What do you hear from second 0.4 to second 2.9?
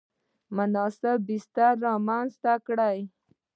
مناسب بستر رامنځته کړ.